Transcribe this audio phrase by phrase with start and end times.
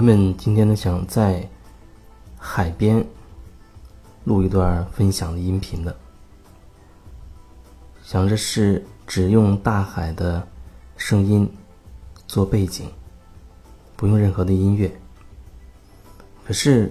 [0.00, 1.46] 原本今天呢想在
[2.38, 3.04] 海边
[4.24, 5.94] 录一段分享的音频的，
[8.02, 10.42] 想着是只用大海的
[10.96, 11.46] 声音
[12.26, 12.86] 做背景，
[13.94, 14.90] 不用任何的音乐。
[16.46, 16.90] 可是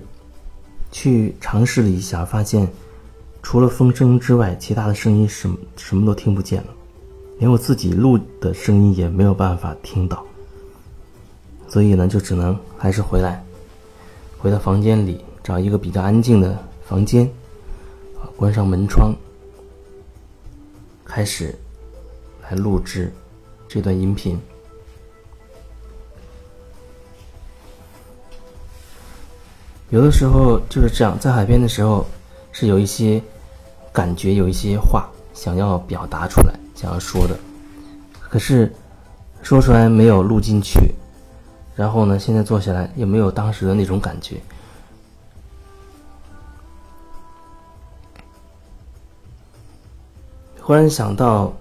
[0.92, 2.70] 去尝试了一下，发现
[3.42, 6.68] 除了风声之外，其他的声音什么什么都听不见了，
[7.40, 10.24] 连我自己录的声音也没有办法听到。
[11.70, 13.44] 所以呢，就只能还是回来，
[14.40, 17.30] 回到房间里，找一个比较安静的房间，
[18.20, 19.14] 啊，关上门窗，
[21.06, 21.56] 开始
[22.42, 23.14] 来录制
[23.68, 24.40] 这段音频。
[29.92, 32.06] 有的时候就是这样，在海边的时候，
[32.52, 33.22] 是有一些
[33.94, 37.38] 感觉，有一些话想要表达出来，想要说的，
[38.20, 38.74] 可是
[39.44, 40.96] 说出来没有录进去。
[41.80, 42.20] 然后呢？
[42.20, 44.36] 现在坐下来也没有当时的那种感觉。
[50.60, 51.54] 忽然想到，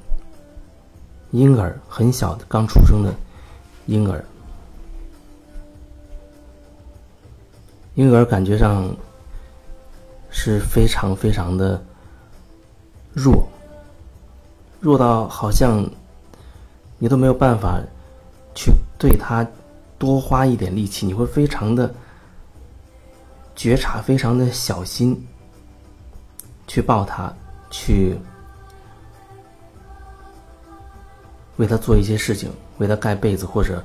[1.31, 3.15] 婴儿很小的刚出生的
[3.87, 4.25] 婴儿，
[7.95, 8.93] 婴儿感觉上
[10.31, 11.81] 是非常非常的
[13.13, 13.47] 弱，
[14.81, 15.89] 弱到好像
[16.99, 17.81] 你都没有办法
[18.53, 19.47] 去对他。
[19.99, 21.93] 多花一点力气，你会非常的
[23.57, 25.27] 觉察，非常的小心
[26.69, 27.33] 去抱他，
[27.69, 28.17] 去
[31.57, 33.83] 为他做一些事情，为他盖被子或者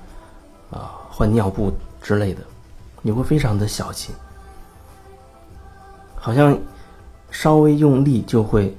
[0.69, 2.41] 啊换尿布之类的，
[3.01, 4.13] 你会非常的小心，
[6.15, 6.55] 好像
[7.31, 8.77] 稍微用力就会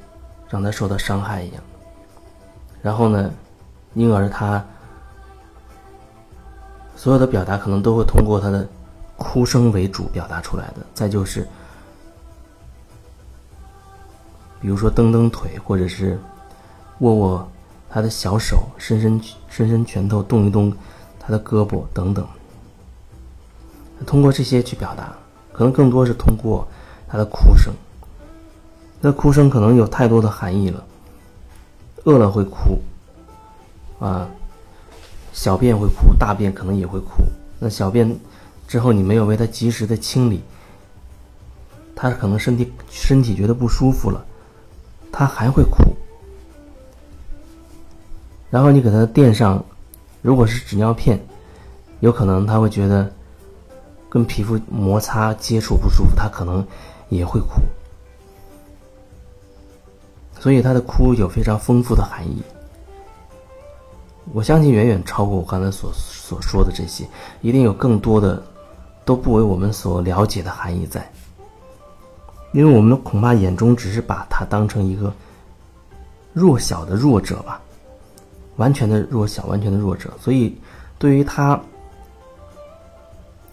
[0.49, 1.63] 让他受到伤害一样。
[2.81, 3.33] 然后呢，
[3.95, 4.65] 婴儿他。
[6.97, 8.67] 所有的表达可能都会通过他的
[9.17, 10.77] 哭声为主表达出来的。
[10.95, 11.47] 再就是，
[14.61, 16.19] 比如说蹬蹬腿，或者是
[17.01, 17.49] 握握
[17.91, 20.73] 他的小手，伸伸伸伸拳头，动一动
[21.19, 22.27] 他的胳膊等等。
[24.07, 25.13] 通过这些去表达，
[25.53, 26.67] 可能更多是通过
[27.09, 27.73] 他的哭声。
[29.01, 30.83] 那哭声可能有太多的含义了。
[32.05, 32.81] 饿了会哭，
[33.99, 34.29] 啊。
[35.35, 37.25] 小便会哭，大便可能也会哭。
[37.59, 38.17] 那小便
[38.69, 40.41] 之后，你没有为他及时的清理，
[41.95, 44.25] 他可能身体身体觉得不舒服了，
[45.11, 45.83] 他还会哭。
[48.49, 49.63] 然后你给他垫上，
[50.23, 51.21] 如果是纸尿片，
[51.99, 53.13] 有可能他会觉得
[54.09, 56.65] 跟皮肤摩擦接触不舒服，他可能
[57.09, 57.61] 也会哭。
[60.39, 62.41] 所以他的哭有非常丰富的含义。
[64.33, 67.07] 我相信远远超过我刚才所所说的这些，
[67.43, 68.43] 一定有更多的
[69.05, 71.07] 都不为我们所了解的含义在。
[72.53, 75.13] 因为我们恐怕眼中只是把他当成一个
[76.33, 77.61] 弱小的弱者吧，
[78.57, 80.09] 完全的弱小，完全的弱者。
[80.21, 80.57] 所以
[80.99, 81.61] 对于他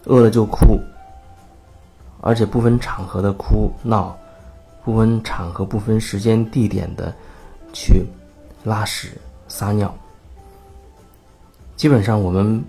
[0.06, 0.80] 饿了就哭，
[2.22, 4.16] 而且不分场合的哭闹，
[4.86, 7.14] 不分场合、不分时间地点的
[7.74, 8.06] 去
[8.64, 9.94] 拉屎撒尿。
[11.82, 12.64] 基本上我们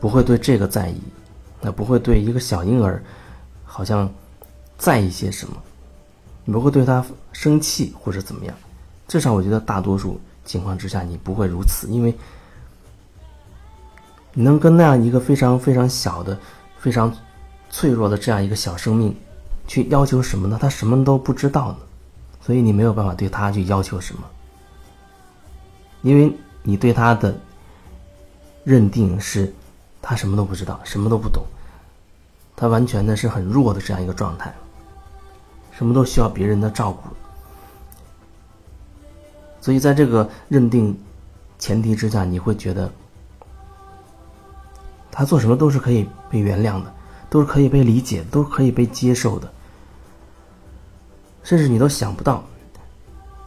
[0.00, 0.98] 不会对这个在意，
[1.60, 3.04] 那不会对一个小婴儿
[3.66, 4.10] 好像
[4.78, 5.54] 在意些什么，
[6.46, 8.54] 你不会对他生气或者怎么样。
[9.08, 12.14] 至少我觉得大多数情况之下你不会如此，因为
[14.32, 16.34] 你能跟那样一个非常非常小的、
[16.78, 17.14] 非常
[17.68, 19.14] 脆弱的这样一个小生命
[19.66, 20.56] 去要求什么呢？
[20.58, 21.78] 他什么都不知道呢，
[22.40, 24.22] 所以你没有办法对他去要求什么，
[26.00, 27.38] 因为你对他的。
[28.68, 29.50] 认定是，
[30.02, 31.42] 他什么都不知道，什么都不懂，
[32.54, 34.52] 他完全的是很弱的这样一个状态，
[35.72, 37.08] 什么都需要别人的照顾。
[39.58, 40.94] 所以在这个认定
[41.58, 42.92] 前提之下，你会觉得
[45.10, 46.94] 他做什么都是可以被原谅的，
[47.30, 49.50] 都是可以被理解，都可以被接受的，
[51.42, 52.44] 甚至你都想不到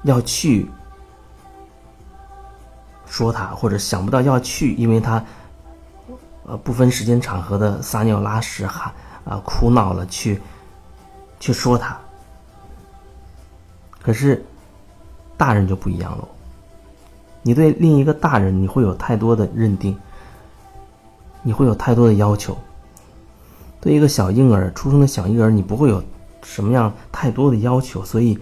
[0.02, 0.68] 要去。
[3.12, 5.22] 说他，或者想不到要去，因为他，
[6.46, 8.94] 呃，不分时间场合的撒尿拉屎哈
[9.26, 10.42] 啊哭闹了，去，
[11.38, 12.00] 去说他。
[14.02, 14.42] 可是，
[15.36, 16.26] 大人就不一样喽。
[17.42, 20.00] 你对另一个大人，你会有太多的认定，
[21.42, 22.58] 你会有太多的要求。
[23.82, 26.02] 对一个小婴儿出生的小婴儿，你不会有
[26.44, 28.40] 什么样太多的要求，所以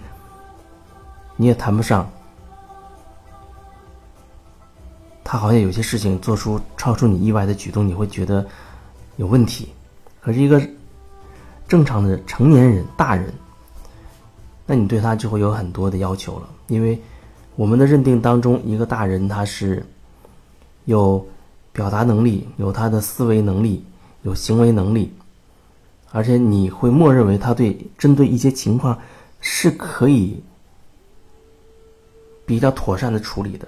[1.38, 2.08] 你也谈不上。
[5.32, 8.44] 他好像有些事情做出超出你意外的举动，你会觉得
[9.18, 9.70] 有问题。
[10.20, 10.60] 可是一个
[11.68, 13.32] 正常的成年人、大人，
[14.66, 17.00] 那你对他就会有很多的要求了，因为
[17.56, 19.86] 我们的认定当中，一个大人他是
[20.86, 21.24] 有
[21.72, 23.86] 表达能力、有他的思维能力、
[24.24, 25.14] 有行为能力，
[26.12, 28.98] 而且你会默认为他对针对一些情况
[29.42, 30.42] 是可以
[32.48, 33.68] 比较妥善的处理的。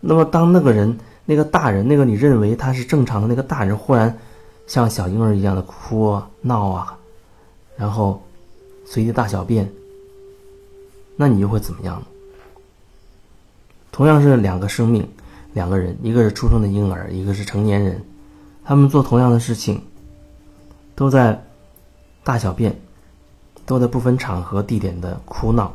[0.00, 4.18] 那么，当那个人、那个大人、那个你认为他是正常的那个大人，忽然
[4.66, 6.96] 像小婴儿一样的哭啊、闹啊，
[7.76, 8.22] 然后
[8.86, 9.70] 随地大小便，
[11.16, 12.06] 那你又会怎么样呢？
[13.90, 15.08] 同样是两个生命，
[15.54, 18.00] 两个人，一个是出生的婴儿，一个是成年人，
[18.64, 19.82] 他们做同样的事情，
[20.94, 21.44] 都在
[22.22, 22.78] 大小便，
[23.66, 25.74] 都在不分场合、地点的哭闹。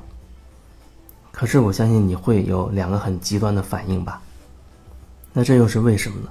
[1.34, 4.22] 可是我相信你会有两个很极端的反应吧？
[5.34, 6.30] 那这又是为什么呢？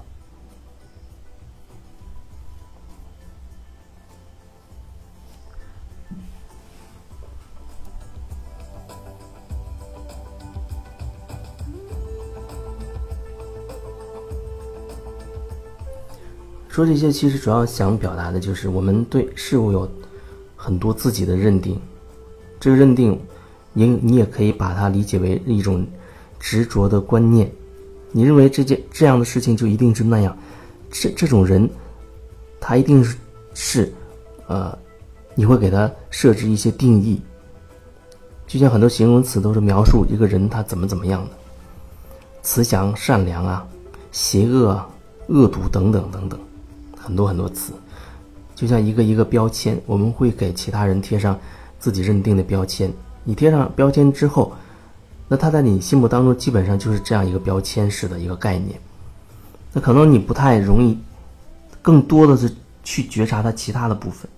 [16.68, 19.90] 说这些其实主要想表达的就是我们对事物有
[20.56, 21.78] 很多自己的认定，
[22.58, 23.20] 这个认定。
[23.72, 25.86] 你你也可以把它理解为一种
[26.38, 27.50] 执着的观念，
[28.10, 30.36] 你认为这件这样的事情就一定是那样，
[30.90, 31.68] 这这种人，
[32.60, 33.16] 他一定是
[33.54, 33.92] 是，
[34.46, 34.76] 呃，
[35.34, 37.20] 你会给他设置一些定义，
[38.46, 41.30] 就像很多形容词都是描述一个人他怎么怎么样的，
[42.42, 43.66] 慈祥、善良啊，
[44.10, 44.84] 邪恶、
[45.28, 46.38] 恶毒等等等等，
[46.98, 47.72] 很多很多词，
[48.54, 51.38] 就像一个一个标签，我们会给其他人贴上
[51.78, 52.92] 自己认定的标签。
[53.24, 54.52] 你贴上标签之后，
[55.28, 58.78] 那他在你心目当中基本上就是这样一个标签式的一个概念。
[59.72, 60.98] 那可能你不太容易，
[61.80, 62.52] 更多的是
[62.84, 64.28] 去觉察他其他的部分。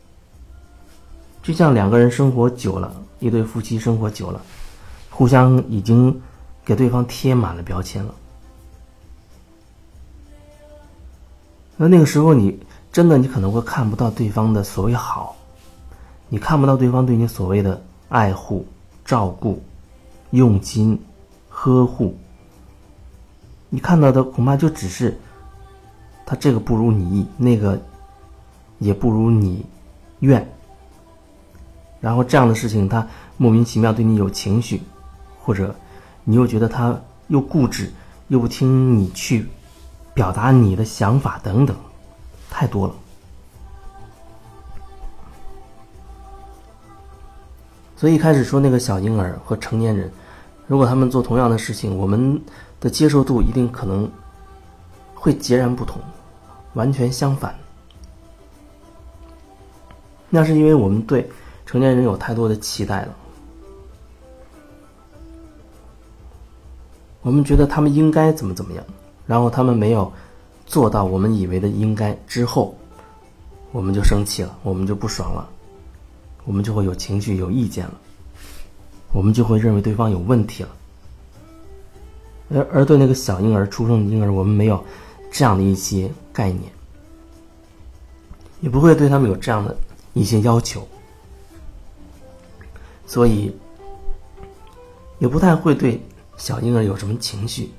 [1.42, 4.40] 就像两个人生活久了，一对夫妻生活久了，
[5.10, 6.20] 互相已经
[6.64, 8.14] 给对方贴满了标签了。
[11.76, 12.58] 那那个时候，你
[12.92, 15.34] 真的你可能会看不到对方的所谓好，
[16.28, 18.64] 你看不到对方对你所谓的爱护。
[19.05, 19.62] 照顾、
[20.31, 20.99] 用心、
[21.49, 22.17] 呵护，
[23.69, 25.19] 你看到的恐怕就只是
[26.25, 27.81] 他这个不如你意，那个
[28.79, 29.65] 也不如你
[30.21, 30.47] 愿。
[32.01, 33.06] 然后这样的事情，他
[33.37, 34.81] 莫名其妙对你有情绪，
[35.41, 35.75] 或者
[36.25, 36.99] 你又觉得他
[37.29, 37.93] 又固执，
[38.29, 39.47] 又不听你去
[40.12, 41.77] 表达你的想法等等，
[42.51, 42.95] 太多了。
[47.96, 50.11] 所以一开始说那个小婴儿和成年人，
[50.67, 52.41] 如果他们做同样的事情，我们
[52.81, 54.11] 的接受度一定可能
[55.14, 56.00] 会截然不同，
[56.75, 57.55] 完全相反。
[60.29, 61.31] 那是因为我们对
[61.64, 63.14] 成年人有太多的期待了，
[67.22, 68.84] 我们觉得他们应该怎么怎么样，
[69.27, 70.13] 然后他们没有
[70.67, 72.77] 做到我们以为的应该之后，
[73.70, 75.48] 我们就生气了，我们就不爽了。
[76.44, 77.94] 我们就会有情绪、有意见了，
[79.13, 80.69] 我们就会认为对方有问题了。
[82.51, 84.84] 而而对那个小婴儿、出生的婴儿，我们没有
[85.31, 86.70] 这样的一些概念，
[88.60, 89.74] 也不会对他们有这样的
[90.13, 90.86] 一些要求，
[93.06, 93.51] 所以
[95.19, 96.01] 也不太会对
[96.36, 97.70] 小婴儿有什么情绪。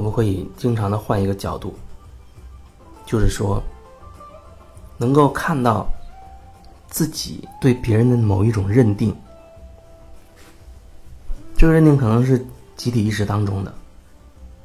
[0.00, 1.74] 可不可以经常的换一个角度，
[3.04, 3.62] 就是说，
[4.96, 5.86] 能够看到
[6.88, 9.14] 自己对别人的某一种认定，
[11.54, 12.42] 这个认定可能是
[12.78, 13.70] 集体意识当中的，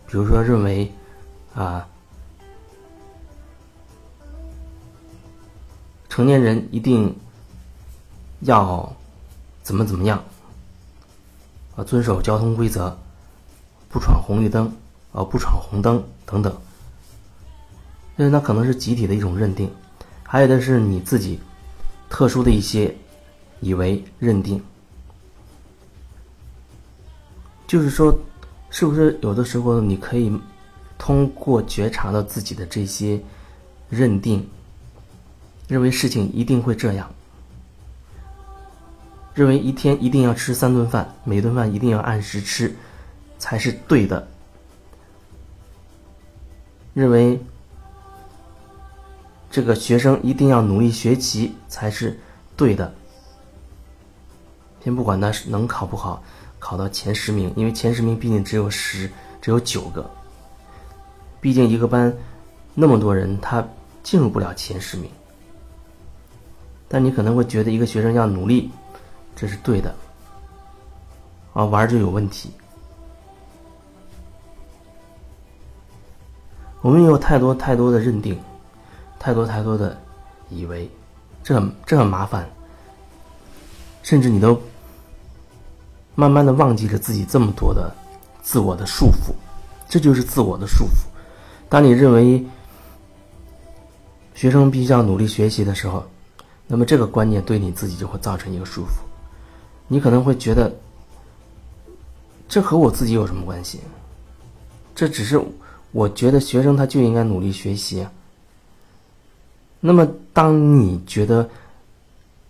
[0.07, 0.89] 比如说认为
[1.53, 1.85] 啊，
[6.07, 7.13] 成年人一定
[8.39, 8.89] 要
[9.63, 10.23] 怎么怎么样，
[11.75, 12.97] 啊，遵守交通规则。
[13.87, 14.69] 不闯红绿灯，
[15.17, 16.53] 呃，不闯红灯等等，
[18.17, 19.71] 那那可能是集体的一种认定，
[20.23, 21.39] 还有的是你自己
[22.09, 22.93] 特殊的一些
[23.61, 24.61] 以为认定，
[27.65, 28.13] 就是说，
[28.69, 30.29] 是不是有的时候你可以
[30.97, 33.17] 通过觉察到自己的这些
[33.89, 34.45] 认定，
[35.69, 37.09] 认为事情一定会这样，
[39.33, 42.75] 认为一天一定要吃三顿饭，每顿饭一定要按时吃。
[43.37, 44.27] 才是对的。
[46.95, 47.39] 认为
[49.51, 52.17] 这个学生一定要努力学习才是
[52.55, 52.91] 对的。
[54.81, 56.23] 先不管他是能考不好，
[56.57, 59.11] 考到前十名，因为前十名毕竟只有十，
[59.41, 60.09] 只有九个。
[61.41, 62.15] 毕竟一个班
[62.73, 63.67] 那么多人，他
[64.01, 65.11] 进入不了前十名。
[66.87, 68.71] 但你可能会觉得一个学生要努力，
[69.35, 69.93] 这是对的。
[71.53, 72.51] 啊，玩就有问题。
[76.85, 78.39] 我们有太多太多的认定，
[79.17, 79.99] 太多太多的
[80.51, 80.87] 以为，
[81.43, 82.47] 这很这很麻烦。
[84.03, 84.61] 甚至你都
[86.13, 87.91] 慢慢的忘记了自己这么多的
[88.43, 89.33] 自我的束缚，
[89.89, 91.07] 这就是自我的束缚。
[91.67, 92.45] 当你认为
[94.35, 96.05] 学生必须要努力学习的时候，
[96.67, 98.99] 那么这个观念对你自己就会造成一个束缚。
[99.87, 100.71] 你可能会觉得，
[102.47, 103.79] 这和我自己有什么关系？
[104.93, 105.43] 这只是。
[105.95, 108.05] 我觉得学生他就应该努力学习。
[109.79, 111.49] 那么，当你觉得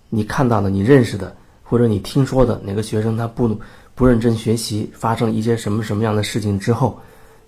[0.09, 3.55] 你看到的、你认识的，或者你听说的哪个学生他不
[3.93, 6.99] 不认真学习，发生一些什么什么样的事情之后，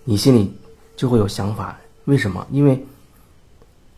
[0.04, 0.54] 你心里
[0.96, 1.76] 就会有想法。
[2.06, 2.46] 为什么？
[2.52, 2.80] 因为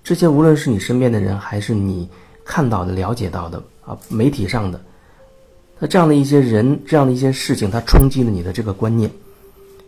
[0.01, 2.07] 这些无论是你身边的人，还是你
[2.45, 4.79] 看到的、了解到的啊，媒体上的，
[5.79, 9.11] 那这样的一些人、这样的一些事情，它冲击了你的这个观念。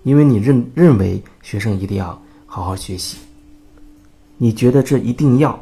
[0.03, 3.17] 因为你认认为学生一定要好好学习，
[4.37, 5.59] 你觉得这一定要，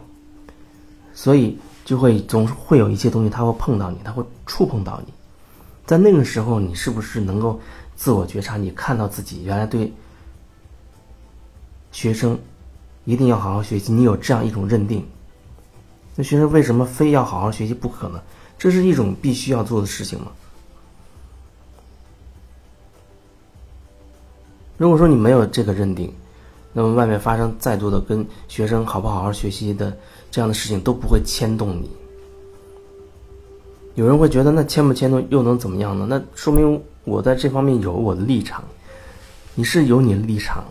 [1.14, 5.14] 所以就会总是会有一些东西，他会碰到你，他会触碰到你，
[5.86, 7.60] 在那个时候，你是不是能够
[7.96, 8.58] 自我觉察？
[8.58, 9.92] 你看到自己原来对
[11.92, 12.40] 学生
[13.06, 15.06] 一定要好好学习，你有这样一种认定，
[16.16, 18.22] 那学生为什么非要好好学习不可呢？
[18.58, 20.32] 这是一种必须要做的事情吗？
[24.80, 26.10] 如果说你没有这个认定，
[26.72, 29.96] 那么外面发生再多的跟学生好不好好学习的
[30.32, 31.92] 这样的事情都不会牵动你。
[33.96, 36.06] 有人会觉得，那牵不牵动又能怎么样呢？
[36.10, 38.64] 那说明我在这方面有我的立场，
[39.54, 40.64] 你是有你的立场，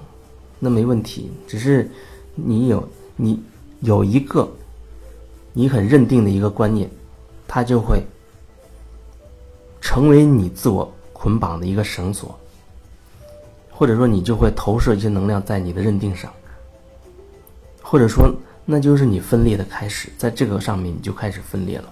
[0.59, 1.31] 那没问题。
[1.47, 1.87] 只是
[2.35, 3.39] 你有你
[3.81, 4.51] 有一个
[5.53, 6.89] 你很认定的一个观念，
[7.47, 8.03] 它就会
[9.83, 12.35] 成为你自我捆绑的一个绳索。
[13.79, 16.33] 或者说，你就会投射一些能量在你的认定上，
[17.81, 18.29] 或者说，
[18.65, 21.89] 那就是你分裂的开始，在这个上面你就开始分裂了。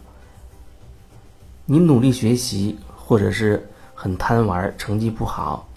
[1.65, 3.65] 你努力学习，或者是
[3.95, 5.69] 很贪玩，成绩不好，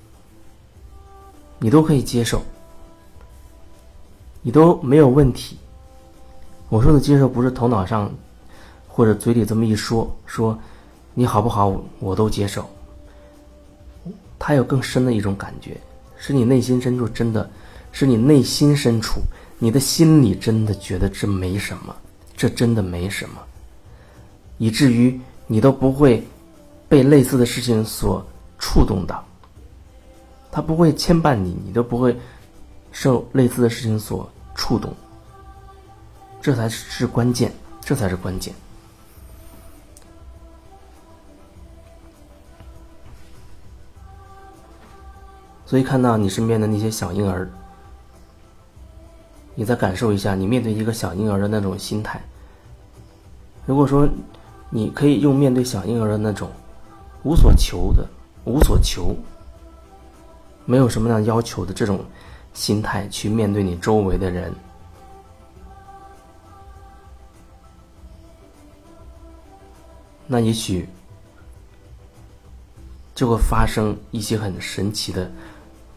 [1.60, 2.42] 你都可以接受，
[4.42, 5.60] 你都没有问题。
[6.70, 8.12] 我说的接受，不是头脑上
[8.88, 10.58] 或者嘴里这么一说，说
[11.13, 12.68] 你好不好，我都接受。
[14.39, 15.80] 他有更深的一种感觉。
[16.20, 17.50] 是你内心深处真的，
[17.92, 19.22] 是你内心深处，
[19.58, 21.96] 你的心里真的觉得这没什么，
[22.36, 23.42] 这真的没什么，
[24.58, 26.24] 以至于你都不会
[26.88, 28.24] 被类似的事情所
[28.60, 29.26] 触动到，
[30.52, 32.16] 他不会牵绊你，你都不会
[32.92, 34.94] 受类似的事情所触动，
[36.42, 38.54] 这才是关键，这才是关键。
[45.70, 47.48] 所以，看到你身边的那些小婴儿，
[49.54, 52.20] 你再感受一下，你面对一个小婴儿的那种心态。
[53.68, 54.10] 如果说
[54.72, 56.50] 你可以用面对小婴儿的那种
[57.24, 58.04] 无所求的、
[58.46, 59.16] 无所求、
[60.66, 62.04] 没有什么样要求的这种
[62.52, 64.52] 心态去面对你周围的人，
[70.26, 70.90] 那也许
[73.14, 75.30] 就会发生一些很神奇的。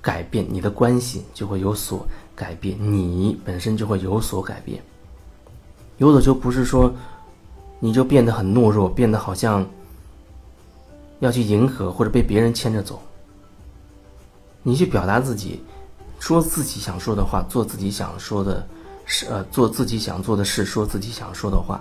[0.02, 2.04] 改变你的关系就会有所
[2.35, 4.82] 改变，你本身就会有所改变。
[5.99, 6.92] 有所就不是说，
[7.78, 9.64] 你就变得很懦弱，变得好像
[11.21, 13.00] 要去迎合或者被别人牵着走。
[14.64, 15.62] 你去表达自己，
[16.18, 18.66] 说自己想说的话，做自己想说的
[19.04, 21.80] 事，呃，做自己想做的事，说自己想说的话。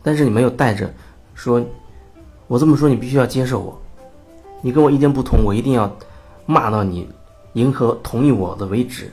[0.00, 0.88] 但是你没有带着
[1.34, 1.60] 说，
[2.46, 3.76] 我这么说你必须要接受我，
[4.60, 5.92] 你跟我意见不同，我一定要。
[6.46, 7.08] 骂到你
[7.54, 9.12] 迎合同意我的为止，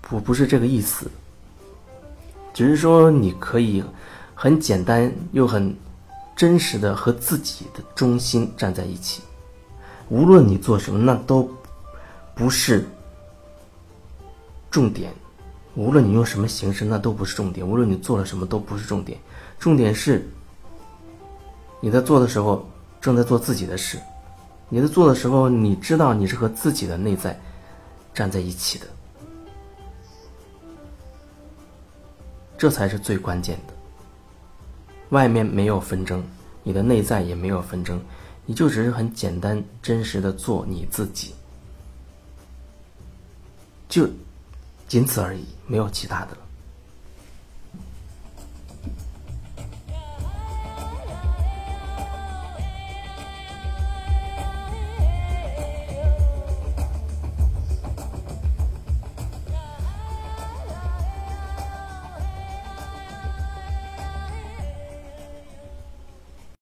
[0.00, 1.10] 不不是这个意思，
[2.52, 3.82] 只是说你可以
[4.34, 5.74] 很简单又很
[6.34, 9.22] 真实的和自己的中心站在一起，
[10.08, 11.48] 无论你做什么，那都
[12.34, 12.84] 不是
[14.70, 15.10] 重点；
[15.74, 19.18] 无论你用什么形式，那都不是重点；无论你做了什么，都不是重点。
[19.58, 20.26] 重点是
[21.80, 22.68] 你在做的时候
[23.00, 23.98] 正在做自己的事。
[24.74, 27.38] 你在做的时候，你知道你是和自己的内在
[28.14, 28.86] 站在一起的。
[32.56, 33.74] 这才是最关键的。
[35.10, 36.24] 外面没有纷争，
[36.62, 38.00] 你的内在也没有纷争，
[38.46, 41.34] 你就只是很简单、真实的做你自己，
[43.90, 44.08] 就
[44.88, 46.28] 仅此而已，没有其他的。